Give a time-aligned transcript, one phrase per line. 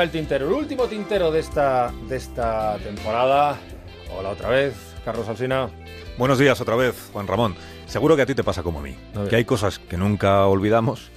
[0.00, 3.58] El tintero, el último tintero de esta, de esta temporada.
[4.16, 5.70] Hola otra vez, Carlos Alsina.
[6.16, 7.56] Buenos días otra vez, Juan Ramón.
[7.86, 8.94] Seguro que a ti te pasa como a mí,
[9.28, 11.10] que hay cosas que nunca olvidamos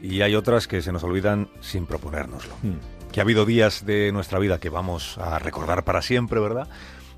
[0.00, 2.54] y hay otras que se nos olvidan sin proponérnoslo.
[2.62, 3.10] Hmm.
[3.10, 6.68] Que ha habido días de nuestra vida que vamos a recordar para siempre, ¿verdad?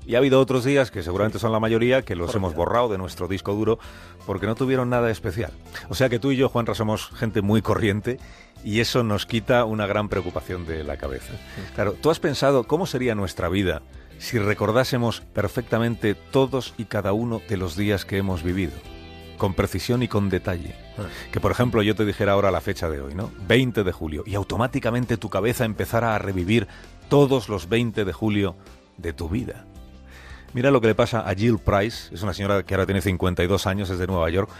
[0.07, 2.97] Y ha habido otros días, que seguramente son la mayoría, que los hemos borrado de
[2.97, 3.77] nuestro disco duro
[4.25, 5.51] porque no tuvieron nada especial.
[5.89, 8.17] O sea que tú y yo, Juanra, somos gente muy corriente
[8.63, 11.33] y eso nos quita una gran preocupación de la cabeza.
[11.75, 13.81] Claro, ¿tú has pensado cómo sería nuestra vida
[14.17, 18.73] si recordásemos perfectamente todos y cada uno de los días que hemos vivido?
[19.41, 20.75] con precisión y con detalle.
[20.99, 21.07] Ah.
[21.31, 23.31] Que por ejemplo yo te dijera ahora la fecha de hoy, ¿no?
[23.47, 26.67] 20 de julio, y automáticamente tu cabeza empezara a revivir
[27.09, 28.55] todos los 20 de julio
[28.97, 29.65] de tu vida.
[30.53, 33.65] Mira lo que le pasa a Jill Price, es una señora que ahora tiene 52
[33.65, 34.51] años, es de Nueva York.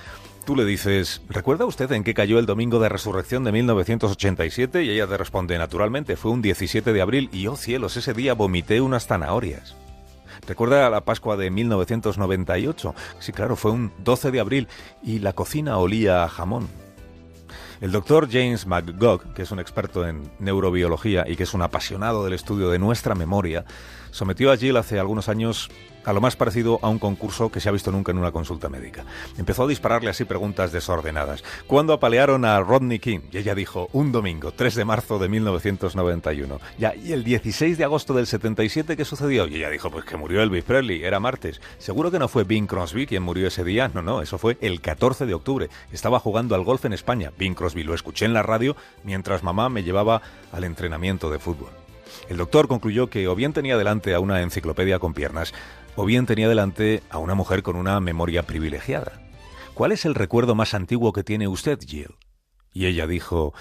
[0.45, 4.83] Tú le dices, ¿recuerda usted en qué cayó el domingo de resurrección de 1987?
[4.83, 8.33] Y ella te responde, naturalmente, fue un 17 de abril y, oh cielos, ese día
[8.33, 9.75] vomité unas zanahorias.
[10.47, 12.95] ¿Recuerda la Pascua de 1998?
[13.19, 14.67] Sí, claro, fue un 12 de abril
[15.03, 16.67] y la cocina olía a jamón.
[17.79, 22.23] El doctor James McGogh, que es un experto en neurobiología y que es un apasionado
[22.23, 23.65] del estudio de nuestra memoria,
[24.11, 25.69] sometió a Jill hace algunos años
[26.05, 28.69] a lo más parecido a un concurso que se ha visto nunca en una consulta
[28.69, 29.05] médica.
[29.37, 31.43] Empezó a dispararle así preguntas desordenadas.
[31.67, 33.19] ¿Cuándo apalearon a Rodney King?
[33.31, 36.59] Y ella dijo, un domingo, 3 de marzo de 1991.
[36.77, 39.47] Ya, ¿y el 16 de agosto del 77 qué sucedió?
[39.47, 41.61] Y ella dijo, pues que murió Elvis Presley, era martes.
[41.77, 43.89] ¿Seguro que no fue Bing Crosby quien murió ese día?
[43.93, 45.69] No, no, eso fue el 14 de octubre.
[45.91, 47.31] Estaba jugando al golf en España.
[47.37, 51.80] Bing Crosby lo escuché en la radio mientras mamá me llevaba al entrenamiento de fútbol.
[52.29, 55.53] El doctor concluyó que o bien tenía delante a una enciclopedia con piernas,
[55.95, 59.21] o bien tenía delante a una mujer con una memoria privilegiada.
[59.73, 62.15] ¿Cuál es el recuerdo más antiguo que tiene usted, Jill?
[62.73, 63.53] Y ella dijo,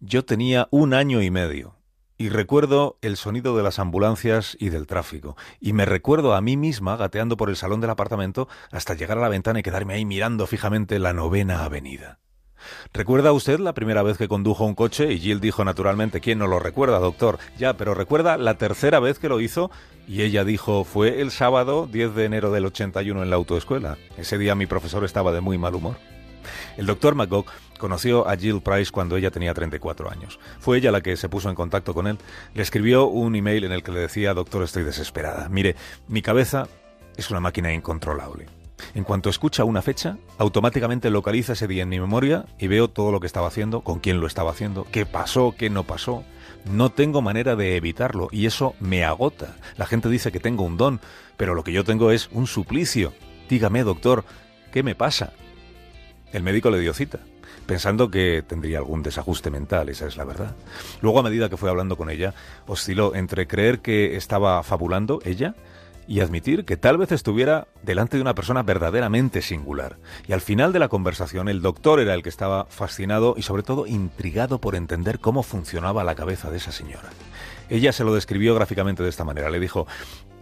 [0.00, 1.76] yo tenía un año y medio,
[2.18, 6.56] y recuerdo el sonido de las ambulancias y del tráfico, y me recuerdo a mí
[6.56, 10.04] misma gateando por el salón del apartamento hasta llegar a la ventana y quedarme ahí
[10.04, 12.20] mirando fijamente la novena avenida.
[12.92, 15.12] ¿Recuerda usted la primera vez que condujo un coche?
[15.12, 17.38] Y Jill dijo naturalmente, ¿quién no lo recuerda, doctor?
[17.58, 19.70] Ya, pero ¿recuerda la tercera vez que lo hizo?
[20.08, 23.98] Y ella dijo, fue el sábado 10 de enero del 81 en la autoescuela.
[24.16, 25.96] Ese día mi profesor estaba de muy mal humor.
[26.76, 27.46] El doctor McGough
[27.78, 30.38] conoció a Jill Price cuando ella tenía 34 años.
[30.58, 32.18] Fue ella la que se puso en contacto con él.
[32.54, 35.48] Le escribió un email en el que le decía, doctor, estoy desesperada.
[35.48, 35.76] Mire,
[36.08, 36.66] mi cabeza
[37.16, 38.61] es una máquina incontrolable.
[38.94, 43.12] En cuanto escucha una fecha, automáticamente localiza ese día en mi memoria y veo todo
[43.12, 46.24] lo que estaba haciendo, con quién lo estaba haciendo, qué pasó, qué no pasó.
[46.70, 49.56] No tengo manera de evitarlo y eso me agota.
[49.76, 51.00] La gente dice que tengo un don,
[51.36, 53.12] pero lo que yo tengo es un suplicio.
[53.48, 54.24] Dígame, doctor,
[54.72, 55.32] ¿qué me pasa?
[56.32, 57.18] El médico le dio cita,
[57.66, 60.54] pensando que tendría algún desajuste mental, esa es la verdad.
[61.00, 62.32] Luego, a medida que fue hablando con ella,
[62.66, 65.54] osciló entre creer que estaba fabulando ella
[66.12, 69.96] y admitir que tal vez estuviera delante de una persona verdaderamente singular.
[70.28, 73.62] Y al final de la conversación el doctor era el que estaba fascinado y sobre
[73.62, 77.08] todo intrigado por entender cómo funcionaba la cabeza de esa señora.
[77.70, 79.48] Ella se lo describió gráficamente de esta manera.
[79.48, 79.86] Le dijo,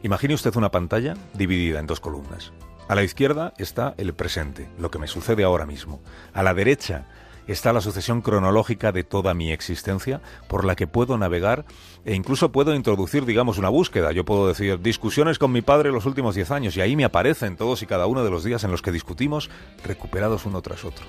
[0.03, 2.53] imagine usted una pantalla dividida en dos columnas.
[2.89, 6.01] A la izquierda está el presente, lo que me sucede ahora mismo.
[6.35, 7.07] A la derecha
[7.47, 11.65] está la sucesión cronológica de toda mi existencia por la que puedo navegar
[12.05, 14.13] e incluso puedo introducir, digamos, una búsqueda.
[14.13, 17.57] Yo puedo decir discusiones con mi padre los últimos diez años y ahí me aparecen
[17.57, 19.51] todos y cada uno de los días en los que discutimos
[19.85, 21.07] recuperados uno tras otro.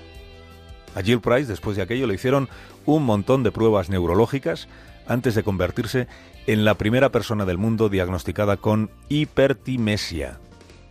[0.95, 2.49] A Jill Price, después de aquello, le hicieron
[2.85, 4.67] un montón de pruebas neurológicas
[5.07, 6.07] antes de convertirse
[6.47, 10.39] en la primera persona del mundo diagnosticada con hipertimesia.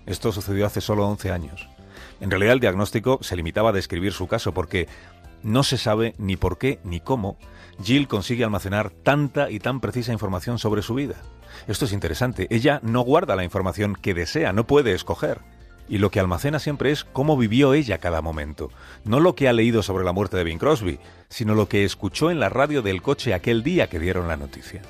[0.07, 1.69] Esto sucedió hace solo 11 años.
[2.21, 4.89] En realidad el diagnóstico se limitaba a describir su caso porque
[5.43, 7.39] no se sabe ni por qué ni cómo
[7.83, 11.17] Jill consigue almacenar tanta y tan precisa información sobre su vida.
[11.67, 12.47] Esto es interesante.
[12.51, 15.41] Ella no guarda la información que desea, no puede escoger.
[15.89, 18.71] Y lo que almacena siempre es cómo vivió ella cada momento.
[19.05, 22.31] No lo que ha leído sobre la muerte de Bing Crosby, sino lo que escuchó
[22.31, 24.83] en la radio del coche aquel día que dieron la noticia.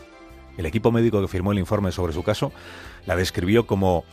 [0.59, 2.53] El equipo médico que firmó el informe sobre su caso
[3.07, 4.05] la describió como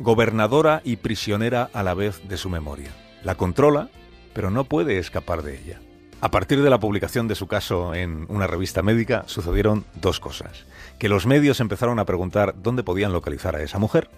[0.00, 2.90] gobernadora y prisionera a la vez de su memoria.
[3.22, 3.88] La controla
[4.32, 5.80] pero no puede escapar de ella.
[6.20, 10.64] A partir de la publicación de su caso en una revista médica sucedieron dos cosas.
[10.98, 14.10] Que los medios empezaron a preguntar dónde podían localizar a esa mujer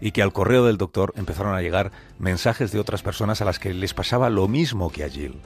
[0.00, 3.58] y que al correo del doctor empezaron a llegar mensajes de otras personas a las
[3.58, 5.40] que les pasaba lo mismo que a Jill.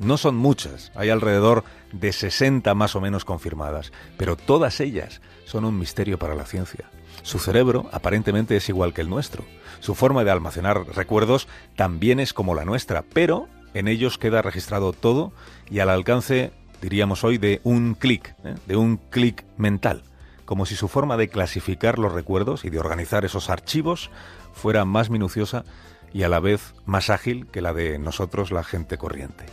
[0.00, 5.64] No son muchas, hay alrededor de 60 más o menos confirmadas, pero todas ellas son
[5.64, 6.90] un misterio para la ciencia.
[7.22, 9.44] Su cerebro aparentemente es igual que el nuestro.
[9.78, 11.46] Su forma de almacenar recuerdos
[11.76, 15.32] también es como la nuestra, pero en ellos queda registrado todo
[15.70, 16.52] y al alcance
[16.82, 18.56] diríamos hoy, de un clic, ¿eh?
[18.66, 20.02] de un clic mental,
[20.44, 24.10] como si su forma de clasificar los recuerdos y de organizar esos archivos
[24.52, 25.64] fuera más minuciosa
[26.12, 29.46] y a la vez más ágil que la de nosotros, la gente corriente.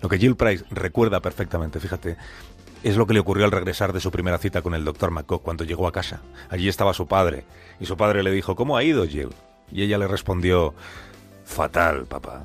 [0.00, 2.16] Lo que Jill Price recuerda perfectamente, fíjate,
[2.82, 5.42] es lo que le ocurrió al regresar de su primera cita con el doctor McCock
[5.42, 6.20] cuando llegó a casa.
[6.50, 7.44] Allí estaba su padre,
[7.80, 9.30] y su padre le dijo, ¿Cómo ha ido, Jill?
[9.72, 10.74] Y ella le respondió,
[11.44, 12.44] Fatal, papá.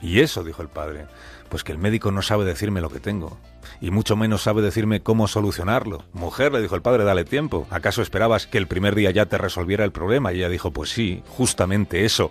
[0.00, 0.44] ¿Y eso?
[0.44, 1.06] dijo el padre.
[1.48, 3.38] Pues que el médico no sabe decirme lo que tengo,
[3.80, 6.04] y mucho menos sabe decirme cómo solucionarlo.
[6.12, 7.66] Mujer, le dijo el padre, dale tiempo.
[7.70, 10.32] ¿Acaso esperabas que el primer día ya te resolviera el problema?
[10.32, 12.30] Y ella dijo, pues sí, justamente eso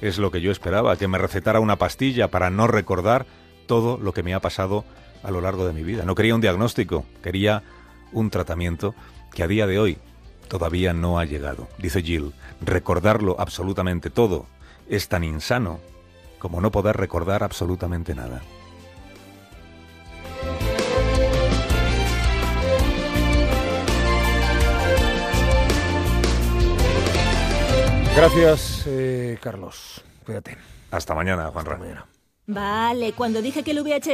[0.00, 3.26] es lo que yo esperaba, que me recetara una pastilla para no recordar
[3.66, 4.84] todo lo que me ha pasado
[5.22, 6.04] a lo largo de mi vida.
[6.04, 7.62] No quería un diagnóstico, quería
[8.12, 8.94] un tratamiento
[9.32, 9.98] que a día de hoy
[10.48, 11.68] todavía no ha llegado.
[11.78, 14.46] Dice Jill, recordarlo absolutamente todo
[14.88, 15.80] es tan insano
[16.44, 18.42] como no poder recordar absolutamente nada.
[28.14, 30.04] Gracias, eh, Carlos.
[30.26, 30.58] Cuídate.
[30.90, 32.06] Hasta mañana, Juan Hasta mañana.
[32.46, 34.02] Vale, cuando dije que el VH